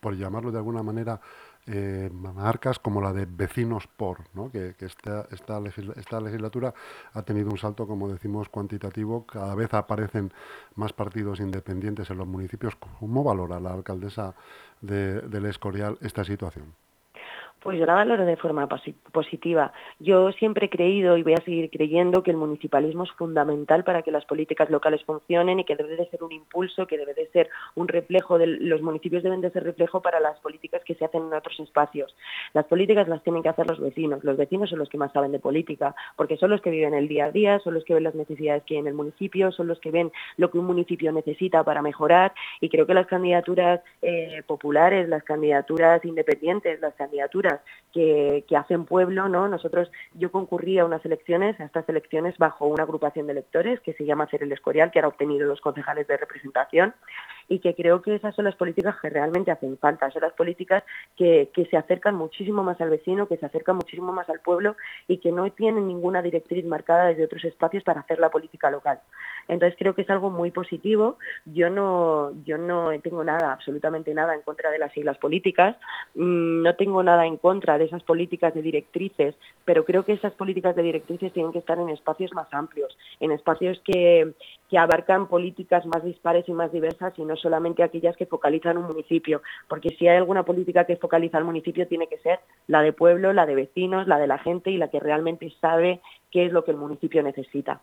por 0.00 0.14
llamarlo 0.14 0.52
de 0.52 0.58
alguna 0.58 0.82
manera, 0.82 1.18
eh, 1.70 2.10
marcas 2.12 2.78
como 2.78 3.02
la 3.02 3.12
de 3.12 3.26
Vecinos 3.26 3.86
por, 3.86 4.20
¿no? 4.34 4.50
que, 4.50 4.74
esta, 4.80 5.28
esta, 5.30 6.20
legislatura 6.20 6.72
ha 7.12 7.22
tenido 7.22 7.50
un 7.50 7.58
salto, 7.58 7.86
como 7.86 8.08
decimos, 8.08 8.48
cuantitativo. 8.48 9.26
Cada 9.26 9.54
vez 9.54 9.74
aparecen 9.74 10.32
más 10.76 10.94
partidos 10.94 11.40
independientes 11.40 12.08
en 12.10 12.16
los 12.16 12.26
municipios. 12.26 12.74
¿Cómo 12.76 13.22
valora 13.22 13.60
la 13.60 13.74
alcaldesa 13.74 14.34
de, 14.80 15.20
del 15.20 15.44
Escorial 15.46 15.98
esta 16.00 16.24
situación? 16.24 16.87
Pues 17.60 17.76
yo 17.76 17.86
la 17.86 17.94
valoro 17.94 18.24
de 18.24 18.36
forma 18.36 18.68
positiva. 19.12 19.72
Yo 19.98 20.30
siempre 20.32 20.66
he 20.66 20.70
creído 20.70 21.16
y 21.16 21.24
voy 21.24 21.34
a 21.34 21.44
seguir 21.44 21.68
creyendo 21.70 22.22
que 22.22 22.30
el 22.30 22.36
municipalismo 22.36 23.02
es 23.02 23.10
fundamental 23.12 23.82
para 23.82 24.02
que 24.02 24.12
las 24.12 24.24
políticas 24.26 24.70
locales 24.70 25.02
funcionen 25.04 25.58
y 25.58 25.64
que 25.64 25.74
debe 25.74 25.96
de 25.96 26.08
ser 26.08 26.22
un 26.22 26.30
impulso, 26.30 26.86
que 26.86 26.96
debe 26.96 27.14
de 27.14 27.26
ser 27.30 27.50
un 27.74 27.88
reflejo, 27.88 28.38
de, 28.38 28.46
los 28.46 28.80
municipios 28.80 29.24
deben 29.24 29.40
de 29.40 29.50
ser 29.50 29.64
reflejo 29.64 30.00
para 30.00 30.20
las 30.20 30.38
políticas 30.38 30.82
que 30.84 30.94
se 30.94 31.04
hacen 31.04 31.22
en 31.22 31.34
otros 31.34 31.58
espacios. 31.58 32.14
Las 32.54 32.66
políticas 32.66 33.08
las 33.08 33.24
tienen 33.24 33.42
que 33.42 33.48
hacer 33.48 33.66
los 33.66 33.80
vecinos. 33.80 34.22
Los 34.22 34.36
vecinos 34.36 34.70
son 34.70 34.78
los 34.78 34.88
que 34.88 34.98
más 34.98 35.12
saben 35.12 35.32
de 35.32 35.40
política, 35.40 35.96
porque 36.14 36.36
son 36.36 36.50
los 36.50 36.60
que 36.60 36.70
viven 36.70 36.94
el 36.94 37.08
día 37.08 37.26
a 37.26 37.32
día, 37.32 37.58
son 37.58 37.74
los 37.74 37.84
que 37.84 37.94
ven 37.94 38.04
las 38.04 38.14
necesidades 38.14 38.62
que 38.64 38.74
hay 38.74 38.80
en 38.80 38.86
el 38.86 38.94
municipio, 38.94 39.50
son 39.50 39.66
los 39.66 39.80
que 39.80 39.90
ven 39.90 40.12
lo 40.36 40.52
que 40.52 40.58
un 40.58 40.66
municipio 40.66 41.10
necesita 41.10 41.64
para 41.64 41.82
mejorar 41.82 42.32
y 42.60 42.68
creo 42.68 42.86
que 42.86 42.94
las 42.94 43.08
candidaturas 43.08 43.80
eh, 44.00 44.44
populares, 44.46 45.08
las 45.08 45.24
candidaturas 45.24 46.04
independientes, 46.04 46.80
las 46.80 46.94
candidaturas 46.94 47.47
que, 47.92 48.44
hacen 48.56 48.84
pueblo, 48.84 49.28
¿no? 49.28 49.48
Nosotros, 49.48 49.90
yo 50.14 50.30
concurrí 50.30 50.78
a 50.78 50.84
unas 50.84 51.04
elecciones, 51.04 51.58
a 51.60 51.64
estas 51.64 51.88
elecciones 51.88 52.36
bajo 52.38 52.66
una 52.66 52.84
agrupación 52.84 53.26
de 53.26 53.32
electores 53.32 53.80
que 53.80 53.94
se 53.94 54.04
llama 54.04 54.28
Ser 54.28 54.42
el 54.42 54.52
Escorial, 54.52 54.90
que 54.90 55.00
ha 55.00 55.08
obtenido 55.08 55.46
los 55.46 55.60
concejales 55.60 56.06
de 56.06 56.16
representación 56.16 56.94
y 57.48 57.60
que 57.60 57.74
creo 57.74 58.02
que 58.02 58.14
esas 58.14 58.34
son 58.34 58.44
las 58.44 58.56
políticas 58.56 58.96
que 59.00 59.10
realmente 59.10 59.50
hacen 59.50 59.78
falta, 59.78 60.10
son 60.10 60.22
las 60.22 60.32
políticas 60.32 60.84
que, 61.16 61.50
que 61.54 61.66
se 61.66 61.76
acercan 61.76 62.14
muchísimo 62.14 62.62
más 62.62 62.80
al 62.80 62.90
vecino, 62.90 63.26
que 63.26 63.36
se 63.36 63.46
acercan 63.46 63.76
muchísimo 63.76 64.12
más 64.12 64.28
al 64.28 64.40
pueblo 64.40 64.76
y 65.06 65.18
que 65.18 65.32
no 65.32 65.50
tienen 65.52 65.88
ninguna 65.88 66.22
directriz 66.22 66.64
marcada 66.64 67.06
desde 67.06 67.24
otros 67.24 67.44
espacios 67.44 67.82
para 67.84 68.00
hacer 68.00 68.18
la 68.18 68.30
política 68.30 68.70
local. 68.70 69.00
Entonces 69.48 69.76
creo 69.78 69.94
que 69.94 70.02
es 70.02 70.10
algo 70.10 70.30
muy 70.30 70.50
positivo. 70.50 71.18
Yo 71.46 71.70
no, 71.70 72.32
yo 72.44 72.58
no 72.58 72.90
tengo 73.00 73.24
nada, 73.24 73.52
absolutamente 73.52 74.12
nada 74.12 74.34
en 74.34 74.42
contra 74.42 74.70
de 74.70 74.78
las 74.78 74.92
siglas 74.92 75.16
políticas, 75.18 75.76
mm, 76.14 76.62
no 76.62 76.74
tengo 76.76 77.02
nada 77.02 77.26
en 77.26 77.38
contra 77.38 77.78
de 77.78 77.86
esas 77.86 78.02
políticas 78.02 78.54
de 78.54 78.62
directrices, 78.62 79.34
pero 79.64 79.84
creo 79.84 80.04
que 80.04 80.12
esas 80.12 80.34
políticas 80.34 80.76
de 80.76 80.82
directrices 80.82 81.32
tienen 81.32 81.52
que 81.52 81.60
estar 81.60 81.78
en 81.78 81.88
espacios 81.88 82.32
más 82.34 82.48
amplios, 82.52 82.96
en 83.20 83.32
espacios 83.32 83.80
que, 83.84 84.34
que 84.68 84.78
abarcan 84.78 85.28
políticas 85.28 85.86
más 85.86 86.04
dispares 86.04 86.48
y 86.48 86.52
más 86.52 86.70
diversas 86.70 87.18
y 87.18 87.24
no 87.24 87.36
solamente 87.38 87.82
aquellas 87.82 88.16
que 88.16 88.26
focalizan 88.26 88.78
un 88.78 88.86
municipio, 88.86 89.42
porque 89.68 89.90
si 89.90 90.08
hay 90.08 90.16
alguna 90.16 90.44
política 90.44 90.84
que 90.84 90.96
focaliza 90.96 91.38
al 91.38 91.44
municipio 91.44 91.86
tiene 91.86 92.06
que 92.06 92.18
ser 92.18 92.40
la 92.66 92.82
de 92.82 92.92
pueblo, 92.92 93.32
la 93.32 93.46
de 93.46 93.54
vecinos, 93.54 94.06
la 94.06 94.18
de 94.18 94.26
la 94.26 94.38
gente 94.38 94.70
y 94.70 94.76
la 94.76 94.88
que 94.88 95.00
realmente 95.00 95.50
sabe 95.60 96.00
qué 96.30 96.46
es 96.46 96.52
lo 96.52 96.64
que 96.64 96.72
el 96.72 96.76
municipio 96.76 97.22
necesita. 97.22 97.80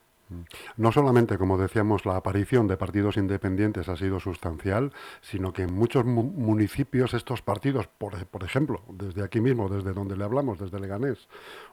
No 0.76 0.92
solamente, 0.92 1.38
como 1.38 1.58
decíamos, 1.58 2.06
la 2.06 2.16
aparición 2.16 2.68
de 2.68 2.78
partidos 2.78 3.18
independientes 3.18 3.90
ha 3.90 3.96
sido 3.96 4.20
sustancial, 4.20 4.92
sino 5.22 5.54
que 5.54 5.64
en 5.64 5.74
muchos 5.74 6.04
municipios 6.06 7.14
estos 7.14 7.44
partidos, 7.44 7.88
por, 7.88 8.44
ejemplo, 8.44 8.82
desde 8.90 9.24
aquí 9.24 9.40
mismo, 9.40 9.70
desde 9.70 9.94
donde 9.94 10.18
le 10.18 10.24
hablamos, 10.24 10.58
desde 10.58 10.80
Leganés, 10.80 11.28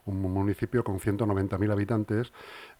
un 0.04 0.20
municipio 0.20 0.84
con 0.84 0.98
190.000 0.98 1.72
habitantes, 1.72 2.32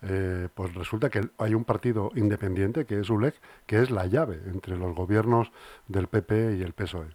eh, 0.03 0.49
pues 0.55 0.75
resulta 0.75 1.09
que 1.09 1.31
hay 1.39 1.55
un 1.55 1.65
partido 1.65 2.11
independiente, 2.17 2.85
que 2.85 3.01
es 3.01 3.09
ULEG, 3.09 3.35
que 3.67 3.81
es 3.81 3.91
la 3.91 4.07
llave 4.07 4.41
entre 4.47 4.77
los 4.77 4.95
gobiernos 4.95 5.53
del 5.89 6.09
PP 6.09 6.57
y 6.59 6.63
el 6.63 6.75
PSOE. 6.75 7.09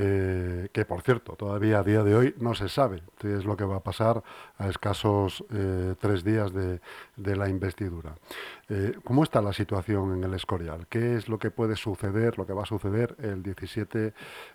Eh, 0.00 0.68
que 0.72 0.84
por 0.84 1.02
cierto, 1.02 1.32
todavía 1.32 1.80
a 1.80 1.82
día 1.82 2.04
de 2.04 2.14
hoy 2.14 2.34
no 2.38 2.54
se 2.54 2.68
sabe 2.68 3.02
qué 3.18 3.34
es 3.34 3.44
lo 3.44 3.56
que 3.56 3.64
va 3.64 3.76
a 3.76 3.80
pasar 3.80 4.22
a 4.56 4.68
escasos 4.68 5.44
eh, 5.52 5.94
tres 6.00 6.22
días 6.22 6.52
de, 6.54 6.78
la 7.36 7.48
investidura. 7.48 8.14
Eh, 8.68 8.92
¿Cómo 9.02 9.24
está 9.24 9.42
la 9.42 9.52
situación 9.52 10.16
en 10.16 10.22
el 10.22 10.34
Escorial? 10.34 10.86
¿Qué 10.88 11.16
es 11.16 11.28
lo 11.28 11.38
que 11.38 11.50
puede 11.50 11.74
suceder, 11.74 12.38
lo 12.38 12.46
que 12.46 12.52
va 12.52 12.62
a 12.62 12.66
suceder 12.66 13.16
el 13.20 13.42
17 13.42 14.12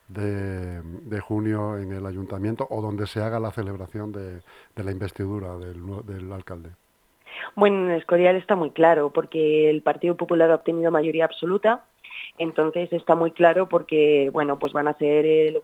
de, 0.07 1.19
junio 1.19 1.77
en 1.77 1.91
el 1.91 2.05
ayuntamiento 2.05 2.65
o 2.69 2.81
donde 2.81 3.05
se 3.05 3.21
haga 3.21 3.39
la 3.39 3.51
celebración 3.51 4.13
de, 4.13 4.41
la 4.81 4.91
investidura 4.91 5.57
del, 5.57 6.31
alcalde? 6.31 6.69
Bueno, 7.55 7.85
en 7.85 7.91
el 7.91 7.99
Escorial 7.99 8.37
está 8.37 8.55
muy 8.55 8.71
claro, 8.71 9.11
porque 9.11 9.69
el 9.69 9.81
Partido 9.81 10.15
Popular 10.15 10.51
ha 10.51 10.55
obtenido 10.55 10.89
mayoría 10.89 11.25
absoluta, 11.25 11.83
entonces 12.37 12.91
está 12.91 13.15
muy 13.15 13.31
claro 13.31 13.69
porque, 13.69 14.29
bueno, 14.33 14.57
pues 14.57 14.73
van 14.73 14.87
a 14.87 14.97
ser 14.97 15.25
el, 15.25 15.61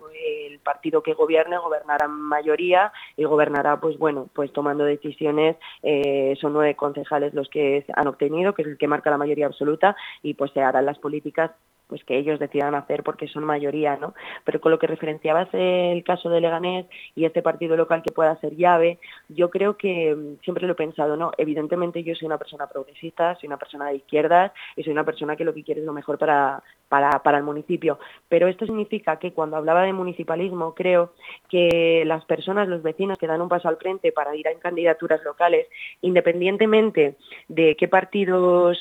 partido 0.64 1.02
que 1.02 1.14
gobierne, 1.14 1.58
gobernará 1.58 2.08
mayoría 2.08 2.92
y 3.16 3.24
gobernará, 3.24 3.80
pues 3.80 3.98
bueno, 3.98 4.28
pues 4.34 4.52
tomando 4.52 4.84
decisiones, 4.84 5.56
eh, 5.82 6.36
son 6.40 6.54
nueve 6.54 6.76
concejales 6.76 7.34
los 7.34 7.50
que 7.50 7.86
han 7.96 8.08
obtenido, 8.08 8.54
que 8.54 8.64
es 8.64 8.68
el 8.68 8.78
que 8.78 8.88
marca 8.88 9.10
la 9.10 9.18
mayoría 9.18 9.48
absoluta 9.48 9.96
y 10.22 10.34
pues 10.34 10.52
se 10.52 10.62
harán 10.62 10.86
las 10.86 11.00
políticas 11.00 11.52
pues 11.90 12.04
que 12.04 12.18
ellos 12.18 12.40
decidan 12.40 12.76
hacer 12.76 13.04
porque 13.04 13.28
son 13.28 13.44
mayoría, 13.44 13.98
¿no? 13.98 14.14
Pero 14.46 14.62
con 14.62 14.72
lo 14.72 14.78
que 14.78 14.86
referenciabas 14.86 15.50
el 15.54 16.04
caso 16.04 16.30
de 16.30 16.40
Leganés 16.40 16.86
y 17.16 17.26
este 17.26 17.42
partido 17.42 17.76
local 17.76 18.04
que 18.04 18.14
pueda 18.14 18.40
ser 18.40 18.56
llave, 18.56 19.00
yo 19.28 19.50
creo 19.50 19.76
que 19.76 20.16
mm, 20.16 20.44
siempre 20.44 20.68
lo 20.68 20.74
he 20.74 20.76
pensado, 20.76 21.18
¿no? 21.18 21.32
Evidentemente 21.38 22.04
yo 22.04 22.14
soy 22.14 22.28
una 22.28 22.38
persona 22.38 22.68
progresista, 22.68 23.36
soy 23.36 23.48
una 23.48 23.58
persona 23.58 23.88
de 23.88 23.96
izquierdas 23.96 24.52
y 24.76 24.84
soy 24.84 24.94
una 24.94 25.04
persona 25.04 25.36
que 25.36 25.44
lo 25.44 25.54
que 25.54 25.64
quiere 25.64 25.82
es 25.82 25.88
lo 25.88 25.94
mejor 25.94 26.20
para, 26.20 26.62
para, 26.88 27.24
para 27.24 27.40
el 27.40 27.44
municipio. 27.44 27.98
Pero 28.28 28.48
esto 28.48 28.68
significa 28.68 29.18
que 29.18 29.34
cuando 29.34 29.58
hablaba 29.58 29.82
de 29.82 29.94
municipalismo, 29.94 30.76
creo 30.76 31.14
que 31.50 32.04
las 32.06 32.24
personas, 32.26 32.68
los 32.68 32.84
vecinos 32.84 33.18
que 33.18 33.26
dan 33.26 33.42
un 33.42 33.50
paso 33.50 33.68
al 33.68 33.78
frente 33.78 34.12
para 34.12 34.36
ir 34.36 34.48
a 34.48 34.54
candidaturas 34.60 35.24
locales, 35.24 35.68
independientemente 36.02 37.16
de 37.48 37.76
qué 37.76 37.88
partidos, 37.88 38.78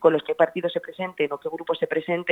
con 0.00 0.12
los 0.12 0.22
que 0.22 0.34
partidos 0.34 0.72
se 0.72 0.80
presenten 0.80 1.32
o 1.32 1.38
qué 1.38 1.48
grupos 1.48 1.78
se 1.78 1.86
presenten, 1.86 2.25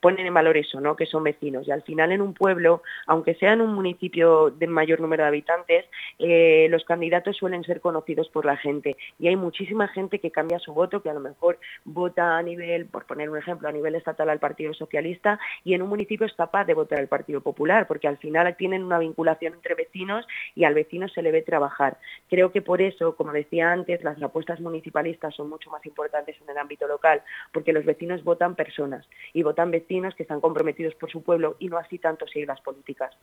ponen 0.00 0.26
en 0.26 0.34
valor 0.34 0.56
eso, 0.56 0.80
¿no? 0.80 0.96
que 0.96 1.06
son 1.06 1.24
vecinos. 1.24 1.66
Y 1.66 1.70
al 1.70 1.82
final 1.82 2.12
en 2.12 2.20
un 2.20 2.34
pueblo, 2.34 2.82
aunque 3.06 3.34
sea 3.34 3.52
en 3.52 3.60
un 3.60 3.74
municipio 3.74 4.50
de 4.50 4.66
mayor 4.66 5.00
número 5.00 5.22
de 5.22 5.28
habitantes, 5.28 5.84
eh, 6.18 6.66
los 6.70 6.84
candidatos 6.84 7.36
suelen 7.36 7.64
ser 7.64 7.80
conocidos 7.80 8.28
por 8.28 8.44
la 8.44 8.56
gente. 8.56 8.96
Y 9.18 9.28
hay 9.28 9.36
muchísima 9.36 9.88
gente 9.88 10.18
que 10.18 10.30
cambia 10.30 10.58
su 10.58 10.72
voto, 10.72 11.02
que 11.02 11.10
a 11.10 11.14
lo 11.14 11.20
mejor 11.20 11.58
vota 11.84 12.36
a 12.36 12.42
nivel, 12.42 12.86
por 12.86 13.06
poner 13.06 13.30
un 13.30 13.38
ejemplo, 13.38 13.68
a 13.68 13.72
nivel 13.72 13.94
estatal 13.94 14.28
al 14.28 14.38
Partido 14.38 14.74
Socialista 14.74 15.38
y 15.64 15.74
en 15.74 15.82
un 15.82 15.88
municipio 15.88 16.26
es 16.26 16.34
capaz 16.34 16.64
de 16.64 16.74
votar 16.74 16.98
al 16.98 17.08
Partido 17.08 17.40
Popular, 17.40 17.86
porque 17.86 18.08
al 18.08 18.18
final 18.18 18.56
tienen 18.56 18.84
una 18.84 18.98
vinculación 18.98 19.54
entre 19.54 19.74
vecinos 19.74 20.26
y 20.54 20.64
al 20.64 20.74
vecino 20.74 21.08
se 21.08 21.22
le 21.22 21.32
ve 21.32 21.42
trabajar. 21.42 21.98
Creo 22.28 22.52
que 22.52 22.62
por 22.62 22.82
eso, 22.82 23.16
como 23.16 23.32
decía 23.32 23.72
antes, 23.72 24.02
las 24.04 24.20
apuestas 24.22 24.60
municipalistas 24.60 25.34
son 25.34 25.48
mucho 25.48 25.70
más 25.70 25.84
importantes 25.86 26.36
en 26.40 26.50
el 26.50 26.58
ámbito 26.58 26.86
local, 26.86 27.22
porque 27.52 27.72
los 27.72 27.84
vecinos 27.84 28.24
votan 28.24 28.54
personas 28.54 29.06
y 29.36 29.42
votan 29.42 29.70
vecinos 29.70 30.14
que 30.14 30.22
están 30.22 30.40
comprometidos 30.40 30.94
por 30.94 31.10
su 31.10 31.22
pueblo 31.22 31.56
y 31.58 31.68
no 31.68 31.76
así 31.76 31.98
tanto 31.98 32.24
las 32.46 32.60
políticas. 32.62 33.14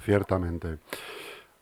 Ciertamente. 0.00 0.76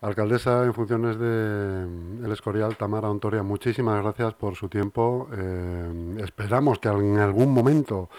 Alcaldesa 0.00 0.64
en 0.64 0.74
funciones 0.74 1.16
de 1.20 1.84
El 2.24 2.32
Escorial, 2.32 2.76
Tamara 2.76 3.08
Ontoria, 3.08 3.44
muchísimas 3.44 4.02
gracias 4.02 4.34
por 4.34 4.56
su 4.56 4.68
tiempo. 4.68 5.28
Eh, 5.32 6.16
esperamos 6.24 6.80
que 6.80 6.88
en 6.88 7.18
algún 7.18 7.54
momento, 7.54 8.10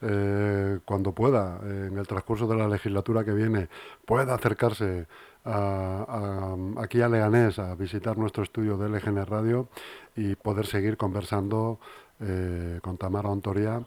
eh, 0.00 0.78
cuando 0.84 1.12
pueda, 1.12 1.58
en 1.60 1.98
el 1.98 2.06
transcurso 2.06 2.46
de 2.46 2.56
la 2.56 2.68
legislatura 2.68 3.24
que 3.24 3.32
viene, 3.32 3.68
pueda 4.06 4.32
acercarse 4.32 5.06
aquí 5.44 7.02
a 7.02 7.08
Leganés 7.08 7.58
a 7.58 7.74
visitar 7.74 8.16
nuestro 8.16 8.44
estudio 8.44 8.78
de 8.78 8.88
LGN 8.88 9.26
Radio 9.26 9.68
y 10.16 10.36
poder 10.36 10.66
seguir 10.66 10.96
conversando 10.96 11.80
eh, 12.20 12.78
con 12.80 12.96
Tamara 12.96 13.28
Ontoria 13.28 13.84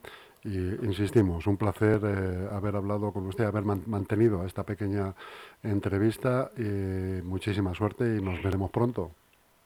y 0.48 0.86
insistimos, 0.86 1.46
un 1.46 1.58
placer 1.58 2.00
eh, 2.04 2.48
haber 2.52 2.78
hablado 2.78 3.12
con 3.12 3.28
usted, 3.28 3.44
haber 3.44 3.64
mantenido 3.64 4.46
esta 4.46 4.64
pequeña 4.64 5.14
entrevista 5.62 6.52
y 6.58 7.22
muchísima 7.24 7.74
suerte 7.74 8.16
y 8.18 8.22
nos 8.22 8.42
veremos 8.42 8.72
pronto. 8.72 9.12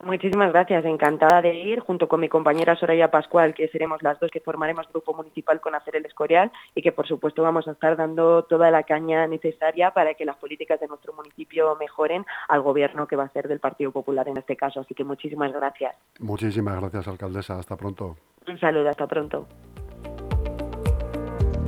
Muchísimas 0.03 0.51
gracias, 0.51 0.83
encantada 0.85 1.43
de 1.43 1.53
ir 1.53 1.79
junto 1.79 2.07
con 2.07 2.19
mi 2.19 2.27
compañera 2.27 2.75
Soraya 2.75 3.11
Pascual, 3.11 3.53
que 3.53 3.67
seremos 3.67 4.01
las 4.01 4.19
dos 4.19 4.31
que 4.31 4.39
formaremos 4.39 4.89
grupo 4.91 5.13
municipal 5.13 5.61
con 5.61 5.75
Hacer 5.75 5.95
el 5.95 6.05
Escorial 6.07 6.51
y 6.73 6.81
que 6.81 6.91
por 6.91 7.07
supuesto 7.07 7.43
vamos 7.43 7.67
a 7.67 7.73
estar 7.73 7.95
dando 7.95 8.43
toda 8.45 8.71
la 8.71 8.81
caña 8.81 9.27
necesaria 9.27 9.91
para 9.91 10.15
que 10.15 10.25
las 10.25 10.37
políticas 10.37 10.79
de 10.79 10.87
nuestro 10.87 11.13
municipio 11.13 11.77
mejoren 11.79 12.25
al 12.47 12.61
gobierno 12.63 13.05
que 13.05 13.15
va 13.15 13.25
a 13.25 13.29
ser 13.29 13.47
del 13.47 13.59
Partido 13.59 13.91
Popular 13.91 14.27
en 14.27 14.37
este 14.37 14.55
caso. 14.55 14.79
Así 14.79 14.95
que 14.95 15.03
muchísimas 15.03 15.53
gracias. 15.53 15.95
Muchísimas 16.19 16.79
gracias, 16.79 17.07
alcaldesa. 17.07 17.59
Hasta 17.59 17.77
pronto. 17.77 18.17
Un 18.47 18.59
saludo, 18.59 18.89
hasta 18.89 19.05
pronto. 19.05 19.45